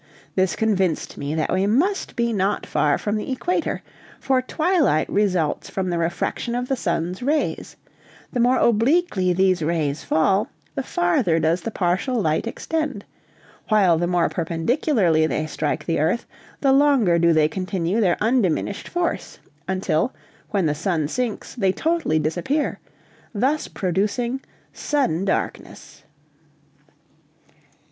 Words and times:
This 0.33 0.55
convinced 0.55 1.15
me 1.15 1.35
that 1.35 1.53
we 1.53 1.67
must 1.67 2.15
be 2.15 2.33
not 2.33 2.65
far 2.65 2.97
from 2.97 3.17
the 3.17 3.31
equator, 3.31 3.83
for 4.19 4.41
twilight 4.41 5.07
results 5.07 5.69
from 5.69 5.91
the 5.91 5.99
refraction 5.99 6.55
of 6.55 6.67
the 6.67 6.75
sun's 6.75 7.21
rays: 7.21 7.75
the 8.33 8.39
more 8.39 8.57
obliquely 8.57 9.31
these 9.31 9.61
rays 9.61 10.03
fall, 10.03 10.47
the 10.73 10.81
farther 10.81 11.37
does 11.37 11.61
the 11.61 11.69
partial 11.69 12.19
light 12.19 12.47
extend; 12.47 13.05
while 13.67 13.99
the 13.99 14.07
more 14.07 14.27
perpendicularly 14.27 15.27
they 15.27 15.45
strike 15.45 15.85
the 15.85 15.99
earth, 15.99 16.25
the 16.61 16.71
longer 16.71 17.19
do 17.19 17.31
they 17.31 17.47
continue 17.47 18.01
their 18.01 18.17
undiminished 18.19 18.87
force, 18.87 19.37
until, 19.67 20.15
when 20.49 20.65
the 20.65 20.73
sun 20.73 21.07
sinks, 21.07 21.53
they 21.53 21.71
totally 21.71 22.17
disappear, 22.17 22.79
thus 23.35 23.67
producing 23.67 24.41
sudden 24.73 25.25
darkness. 25.25 26.01